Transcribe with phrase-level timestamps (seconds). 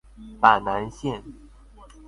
[0.39, 1.21] 板南線